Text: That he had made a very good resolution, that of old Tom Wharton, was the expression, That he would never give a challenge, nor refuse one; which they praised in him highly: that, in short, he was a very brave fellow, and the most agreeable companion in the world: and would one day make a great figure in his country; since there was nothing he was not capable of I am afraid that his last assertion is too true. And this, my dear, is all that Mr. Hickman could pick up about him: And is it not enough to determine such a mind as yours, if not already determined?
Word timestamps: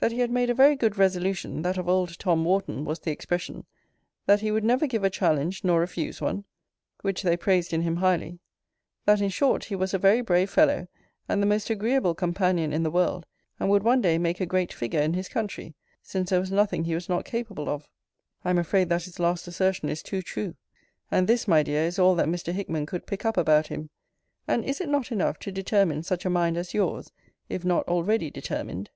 That 0.00 0.10
he 0.10 0.18
had 0.18 0.32
made 0.32 0.50
a 0.50 0.52
very 0.52 0.74
good 0.74 0.98
resolution, 0.98 1.62
that 1.62 1.78
of 1.78 1.88
old 1.88 2.18
Tom 2.18 2.44
Wharton, 2.44 2.84
was 2.84 2.98
the 2.98 3.12
expression, 3.12 3.66
That 4.26 4.40
he 4.40 4.50
would 4.50 4.64
never 4.64 4.88
give 4.88 5.04
a 5.04 5.10
challenge, 5.10 5.62
nor 5.62 5.78
refuse 5.78 6.20
one; 6.20 6.44
which 7.02 7.22
they 7.22 7.36
praised 7.36 7.72
in 7.72 7.82
him 7.82 7.98
highly: 7.98 8.40
that, 9.04 9.20
in 9.20 9.28
short, 9.28 9.66
he 9.66 9.76
was 9.76 9.94
a 9.94 9.98
very 9.98 10.22
brave 10.22 10.50
fellow, 10.50 10.88
and 11.28 11.40
the 11.40 11.46
most 11.46 11.70
agreeable 11.70 12.16
companion 12.16 12.72
in 12.72 12.82
the 12.82 12.90
world: 12.90 13.26
and 13.60 13.70
would 13.70 13.84
one 13.84 14.00
day 14.00 14.18
make 14.18 14.40
a 14.40 14.44
great 14.44 14.72
figure 14.72 14.98
in 15.00 15.14
his 15.14 15.28
country; 15.28 15.76
since 16.02 16.30
there 16.30 16.40
was 16.40 16.50
nothing 16.50 16.82
he 16.82 16.94
was 16.96 17.08
not 17.08 17.24
capable 17.24 17.68
of 17.68 17.88
I 18.44 18.50
am 18.50 18.58
afraid 18.58 18.88
that 18.88 19.04
his 19.04 19.20
last 19.20 19.46
assertion 19.46 19.88
is 19.88 20.02
too 20.02 20.20
true. 20.20 20.56
And 21.12 21.28
this, 21.28 21.46
my 21.46 21.62
dear, 21.62 21.84
is 21.84 21.96
all 21.96 22.16
that 22.16 22.26
Mr. 22.26 22.52
Hickman 22.52 22.86
could 22.86 23.06
pick 23.06 23.24
up 23.24 23.36
about 23.36 23.68
him: 23.68 23.90
And 24.48 24.64
is 24.64 24.80
it 24.80 24.88
not 24.88 25.12
enough 25.12 25.38
to 25.38 25.52
determine 25.52 26.02
such 26.02 26.24
a 26.26 26.28
mind 26.30 26.56
as 26.56 26.74
yours, 26.74 27.12
if 27.48 27.64
not 27.64 27.86
already 27.86 28.32
determined? 28.32 28.90